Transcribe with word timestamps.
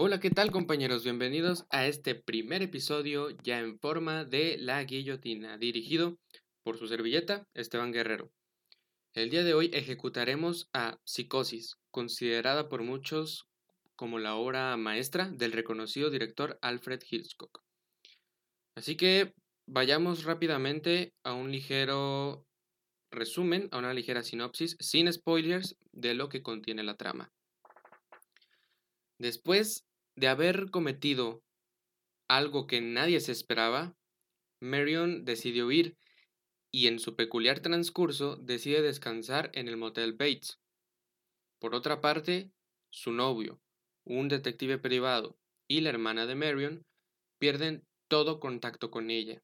Hola, 0.00 0.20
¿qué 0.20 0.30
tal 0.30 0.52
compañeros? 0.52 1.02
Bienvenidos 1.02 1.66
a 1.70 1.88
este 1.88 2.14
primer 2.14 2.62
episodio 2.62 3.30
ya 3.42 3.58
en 3.58 3.80
forma 3.80 4.24
de 4.24 4.56
La 4.56 4.84
Guillotina, 4.84 5.58
dirigido 5.58 6.20
por 6.62 6.78
su 6.78 6.86
servilleta 6.86 7.48
Esteban 7.52 7.90
Guerrero. 7.90 8.30
El 9.12 9.28
día 9.28 9.42
de 9.42 9.54
hoy 9.54 9.70
ejecutaremos 9.74 10.70
a 10.72 11.00
Psicosis, 11.02 11.78
considerada 11.90 12.68
por 12.68 12.84
muchos 12.84 13.48
como 13.96 14.20
la 14.20 14.36
obra 14.36 14.76
maestra 14.76 15.30
del 15.30 15.50
reconocido 15.50 16.10
director 16.10 16.60
Alfred 16.62 17.00
Hitchcock. 17.10 17.64
Así 18.76 18.96
que 18.96 19.34
vayamos 19.66 20.22
rápidamente 20.22 21.12
a 21.24 21.32
un 21.32 21.50
ligero 21.50 22.46
resumen, 23.10 23.68
a 23.72 23.78
una 23.78 23.92
ligera 23.94 24.22
sinopsis, 24.22 24.76
sin 24.78 25.12
spoilers, 25.12 25.76
de 25.90 26.14
lo 26.14 26.28
que 26.28 26.40
contiene 26.40 26.84
la 26.84 26.96
trama. 26.96 27.32
Después 29.18 29.87
de 30.18 30.26
haber 30.26 30.70
cometido 30.70 31.44
algo 32.28 32.66
que 32.66 32.80
nadie 32.80 33.20
se 33.20 33.30
esperaba, 33.30 33.96
Marion 34.60 35.24
decidió 35.24 35.70
ir 35.70 35.96
y 36.72 36.88
en 36.88 36.98
su 36.98 37.14
peculiar 37.14 37.60
transcurso 37.60 38.36
decide 38.36 38.82
descansar 38.82 39.50
en 39.54 39.68
el 39.68 39.76
motel 39.76 40.14
Bates. 40.14 40.58
Por 41.60 41.74
otra 41.74 42.00
parte, 42.00 42.50
su 42.90 43.12
novio, 43.12 43.60
un 44.04 44.28
detective 44.28 44.78
privado 44.78 45.38
y 45.68 45.82
la 45.82 45.90
hermana 45.90 46.26
de 46.26 46.34
Marion 46.34 46.84
pierden 47.38 47.86
todo 48.08 48.40
contacto 48.40 48.90
con 48.90 49.10
ella. 49.10 49.42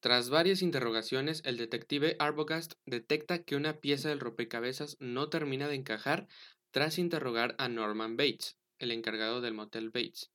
Tras 0.00 0.30
varias 0.30 0.62
interrogaciones, 0.62 1.42
el 1.44 1.56
detective 1.56 2.14
Arbogast 2.20 2.74
detecta 2.86 3.42
que 3.42 3.56
una 3.56 3.80
pieza 3.80 4.10
del 4.10 4.20
rompecabezas 4.20 4.96
no 5.00 5.28
termina 5.28 5.66
de 5.66 5.74
encajar 5.74 6.28
tras 6.70 6.98
interrogar 6.98 7.56
a 7.58 7.68
Norman 7.68 8.16
Bates, 8.16 8.57
el 8.78 8.90
encargado 8.90 9.40
del 9.40 9.54
motel 9.54 9.90
Bates. 9.90 10.30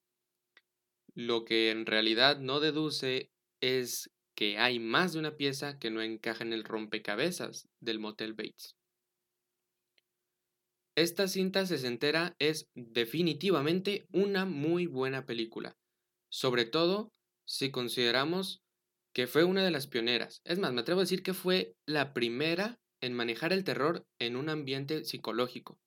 Lo 1.15 1.45
que 1.45 1.71
en 1.71 1.85
realidad 1.85 2.39
no 2.39 2.59
deduce 2.59 3.31
es 3.61 4.09
que 4.35 4.57
hay 4.57 4.79
más 4.79 5.13
de 5.13 5.19
una 5.19 5.37
pieza 5.37 5.77
que 5.77 5.91
no 5.91 6.01
encaja 6.01 6.43
en 6.43 6.53
el 6.53 6.63
rompecabezas 6.63 7.67
del 7.79 7.99
motel 7.99 8.33
Bates. 8.33 8.75
Esta 10.95 11.27
cinta 11.27 11.65
sesentera 11.65 12.35
es 12.39 12.67
definitivamente 12.75 14.05
una 14.11 14.45
muy 14.45 14.85
buena 14.85 15.25
película, 15.25 15.75
sobre 16.29 16.65
todo 16.65 17.11
si 17.45 17.71
consideramos 17.71 18.61
que 19.11 19.27
fue 19.27 19.43
una 19.43 19.63
de 19.63 19.71
las 19.71 19.87
pioneras. 19.87 20.41
Es 20.43 20.59
más, 20.59 20.73
me 20.73 20.81
atrevo 20.81 20.99
a 20.99 21.03
decir 21.03 21.23
que 21.23 21.33
fue 21.33 21.75
la 21.85 22.13
primera 22.13 22.79
en 23.01 23.13
manejar 23.13 23.53
el 23.53 23.63
terror 23.63 24.05
en 24.19 24.35
un 24.35 24.49
ambiente 24.49 25.03
psicológico 25.03 25.79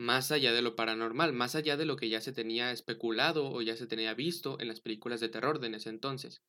más 0.00 0.32
allá 0.32 0.52
de 0.54 0.62
lo 0.62 0.76
paranormal, 0.76 1.34
más 1.34 1.54
allá 1.54 1.76
de 1.76 1.84
lo 1.84 1.96
que 1.96 2.08
ya 2.08 2.22
se 2.22 2.32
tenía 2.32 2.72
especulado 2.72 3.52
o 3.52 3.60
ya 3.60 3.76
se 3.76 3.86
tenía 3.86 4.14
visto 4.14 4.58
en 4.58 4.68
las 4.68 4.80
películas 4.80 5.20
de 5.20 5.28
terror 5.28 5.60
de 5.60 5.66
en 5.66 5.74
ese 5.74 5.90
entonces. 5.90 6.42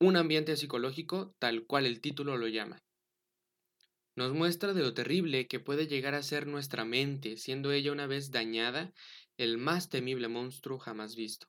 Un 0.00 0.16
ambiente 0.16 0.56
psicológico 0.56 1.34
tal 1.38 1.66
cual 1.66 1.84
el 1.84 2.00
título 2.00 2.38
lo 2.38 2.48
llama. 2.48 2.82
Nos 4.16 4.32
muestra 4.32 4.72
de 4.72 4.80
lo 4.80 4.94
terrible 4.94 5.48
que 5.48 5.60
puede 5.60 5.86
llegar 5.86 6.14
a 6.14 6.22
ser 6.22 6.46
nuestra 6.46 6.86
mente, 6.86 7.36
siendo 7.36 7.72
ella 7.72 7.92
una 7.92 8.06
vez 8.06 8.30
dañada 8.30 8.94
el 9.36 9.58
más 9.58 9.90
temible 9.90 10.28
monstruo 10.28 10.78
jamás 10.78 11.14
visto. 11.14 11.46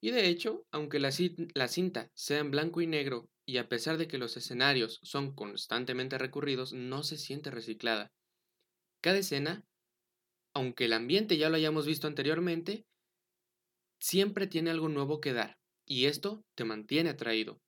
Y 0.00 0.10
de 0.10 0.26
hecho, 0.26 0.66
aunque 0.72 0.98
la, 0.98 1.12
cinta 1.12 2.10
sea 2.14 2.40
en 2.40 2.50
blanco 2.50 2.80
y 2.80 2.88
negro, 2.88 3.28
y 3.46 3.58
a 3.58 3.68
pesar 3.68 3.96
de 3.96 4.08
que 4.08 4.18
los 4.18 4.36
escenarios 4.36 4.98
son 5.04 5.32
constantemente 5.36 6.18
recurridos, 6.18 6.72
no 6.72 7.04
se 7.04 7.16
siente 7.16 7.52
reciclada 7.52 8.10
cada 9.02 9.18
escena, 9.18 9.66
aunque 10.54 10.86
el 10.86 10.94
ambiente 10.94 11.36
ya 11.36 11.50
lo 11.50 11.56
hayamos 11.56 11.86
visto 11.86 12.06
anteriormente, 12.06 12.86
siempre 13.98 14.46
tiene 14.46 14.70
algo 14.70 14.88
nuevo 14.88 15.20
que 15.20 15.34
dar, 15.34 15.58
y 15.84 16.06
esto 16.06 16.44
te 16.54 16.64
mantiene 16.64 17.10
atraído. 17.10 17.60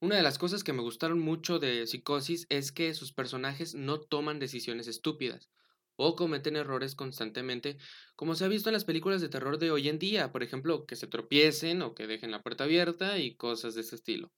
Una 0.00 0.16
de 0.16 0.22
las 0.22 0.38
cosas 0.38 0.64
que 0.64 0.72
me 0.72 0.82
gustaron 0.82 1.20
mucho 1.20 1.60
de 1.60 1.86
Psicosis 1.86 2.46
es 2.48 2.72
que 2.72 2.92
sus 2.92 3.12
personajes 3.12 3.76
no 3.76 4.00
toman 4.00 4.40
decisiones 4.40 4.88
estúpidas 4.88 5.48
o 5.94 6.16
cometen 6.16 6.56
errores 6.56 6.96
constantemente, 6.96 7.78
como 8.16 8.34
se 8.34 8.44
ha 8.44 8.48
visto 8.48 8.68
en 8.68 8.72
las 8.72 8.84
películas 8.84 9.20
de 9.20 9.28
terror 9.28 9.58
de 9.58 9.70
hoy 9.70 9.88
en 9.88 10.00
día, 10.00 10.32
por 10.32 10.42
ejemplo, 10.42 10.86
que 10.86 10.96
se 10.96 11.06
tropiecen 11.06 11.82
o 11.82 11.94
que 11.94 12.08
dejen 12.08 12.32
la 12.32 12.42
puerta 12.42 12.64
abierta 12.64 13.18
y 13.18 13.36
cosas 13.36 13.76
de 13.76 13.82
ese 13.82 13.94
estilo. 13.94 14.32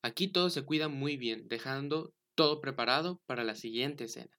Aquí 0.00 0.28
todo 0.28 0.48
se 0.48 0.62
cuida 0.62 0.88
muy 0.88 1.18
bien, 1.18 1.48
dejando 1.48 2.14
todo 2.34 2.62
preparado 2.62 3.20
para 3.26 3.44
la 3.44 3.54
siguiente 3.54 4.04
escena. 4.04 4.34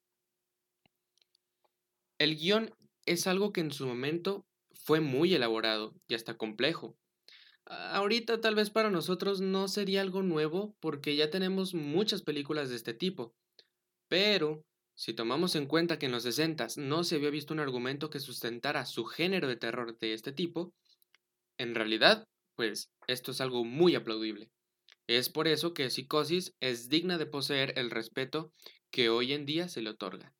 El 2.17 2.37
guion 2.37 2.73
es 3.05 3.27
algo 3.27 3.51
que 3.51 3.59
en 3.59 3.73
su 3.73 3.85
momento 3.85 4.45
fue 4.71 5.01
muy 5.01 5.33
elaborado 5.33 5.93
y 6.07 6.13
hasta 6.13 6.37
complejo. 6.37 6.95
Ahorita 7.65 8.39
tal 8.39 8.55
vez 8.55 8.69
para 8.69 8.89
nosotros 8.89 9.41
no 9.41 9.67
sería 9.67 9.99
algo 9.99 10.23
nuevo 10.23 10.77
porque 10.79 11.17
ya 11.17 11.29
tenemos 11.29 11.73
muchas 11.73 12.21
películas 12.21 12.69
de 12.69 12.77
este 12.77 12.93
tipo. 12.93 13.35
Pero, 14.07 14.63
si 14.93 15.13
tomamos 15.13 15.55
en 15.55 15.65
cuenta 15.65 15.99
que 15.99 16.05
en 16.05 16.13
los 16.13 16.23
60 16.23 16.67
no 16.77 17.03
se 17.03 17.15
había 17.15 17.31
visto 17.31 17.53
un 17.53 17.59
argumento 17.59 18.09
que 18.09 18.21
sustentara 18.21 18.85
su 18.85 19.03
género 19.03 19.49
de 19.49 19.57
terror 19.57 19.97
de 19.97 20.13
este 20.13 20.31
tipo, 20.31 20.73
en 21.57 21.75
realidad, 21.75 22.29
pues 22.55 22.91
esto 23.07 23.31
es 23.31 23.41
algo 23.41 23.65
muy 23.65 23.95
aplaudible. 23.95 24.51
Es 25.07 25.27
por 25.27 25.49
eso 25.49 25.73
que 25.73 25.89
Psicosis 25.89 26.53
es 26.61 26.87
digna 26.87 27.17
de 27.17 27.25
poseer 27.25 27.77
el 27.77 27.91
respeto 27.91 28.53
que 28.89 29.09
hoy 29.09 29.33
en 29.33 29.45
día 29.45 29.67
se 29.67 29.81
le 29.81 29.89
otorga 29.89 30.33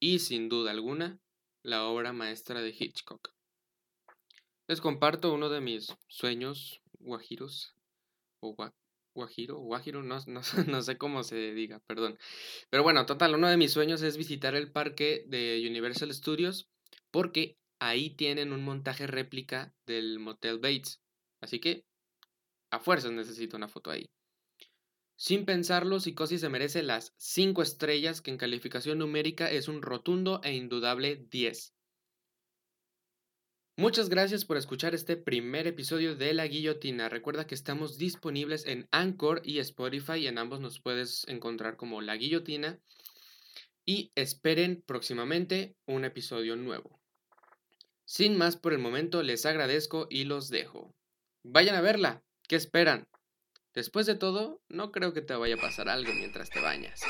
y 0.00 0.18
sin 0.18 0.48
duda 0.48 0.70
alguna 0.70 1.18
la 1.62 1.84
obra 1.84 2.12
maestra 2.12 2.60
de 2.60 2.74
Hitchcock. 2.78 3.32
Les 4.66 4.80
comparto 4.80 5.32
uno 5.32 5.48
de 5.48 5.60
mis 5.60 5.94
sueños 6.08 6.82
guajiros 6.98 7.74
o 8.40 8.56
guajiro, 9.14 9.58
guajiro, 9.58 10.02
no, 10.02 10.18
no, 10.68 10.82
sé 10.82 10.98
cómo 10.98 11.22
se 11.22 11.52
diga, 11.52 11.80
perdón. 11.86 12.18
Pero 12.70 12.82
bueno, 12.82 13.06
total, 13.06 13.34
uno 13.34 13.48
de 13.48 13.56
mis 13.56 13.72
sueños 13.72 14.02
es 14.02 14.16
visitar 14.16 14.54
el 14.54 14.72
parque 14.72 15.24
de 15.28 15.64
Universal 15.68 16.12
Studios 16.12 16.68
porque 17.10 17.58
ahí 17.78 18.10
tienen 18.10 18.52
un 18.52 18.64
montaje 18.64 19.06
réplica 19.06 19.74
del 19.86 20.18
Motel 20.18 20.58
Bates. 20.58 21.00
Así 21.40 21.60
que 21.60 21.84
a 22.70 22.80
fuerzas 22.80 23.12
necesito 23.12 23.56
una 23.56 23.68
foto 23.68 23.90
ahí. 23.90 24.10
Sin 25.16 25.44
pensarlo, 25.44 26.00
Psicosis 26.00 26.40
se 26.40 26.48
merece 26.48 26.82
las 26.82 27.14
5 27.16 27.62
estrellas 27.62 28.20
que 28.20 28.30
en 28.30 28.38
calificación 28.38 28.98
numérica 28.98 29.50
es 29.50 29.68
un 29.68 29.80
rotundo 29.80 30.40
e 30.42 30.54
indudable 30.54 31.24
10. 31.30 31.74
Muchas 33.76 34.08
gracias 34.08 34.44
por 34.44 34.56
escuchar 34.56 34.94
este 34.94 35.16
primer 35.16 35.66
episodio 35.66 36.14
de 36.14 36.32
La 36.32 36.46
Guillotina. 36.46 37.08
Recuerda 37.08 37.46
que 37.46 37.56
estamos 37.56 37.98
disponibles 37.98 38.66
en 38.66 38.88
Anchor 38.92 39.42
y 39.44 39.58
Spotify. 39.58 40.28
En 40.28 40.38
ambos 40.38 40.60
nos 40.60 40.80
puedes 40.80 41.26
encontrar 41.26 41.76
como 41.76 42.00
La 42.00 42.16
Guillotina. 42.16 42.78
Y 43.84 44.12
esperen 44.14 44.82
próximamente 44.86 45.76
un 45.86 46.04
episodio 46.04 46.54
nuevo. 46.54 47.00
Sin 48.04 48.36
más 48.36 48.56
por 48.56 48.72
el 48.72 48.78
momento, 48.78 49.22
les 49.22 49.44
agradezco 49.44 50.06
y 50.08 50.24
los 50.24 50.50
dejo. 50.50 50.94
Vayan 51.42 51.74
a 51.74 51.80
verla. 51.80 52.22
¿Qué 52.46 52.54
esperan? 52.54 53.08
Después 53.74 54.06
de 54.06 54.14
todo, 54.14 54.62
no 54.68 54.92
creo 54.92 55.12
que 55.12 55.20
te 55.20 55.34
vaya 55.34 55.56
a 55.56 55.60
pasar 55.60 55.88
algo 55.88 56.12
mientras 56.14 56.48
te 56.48 56.60
bañas. 56.60 57.02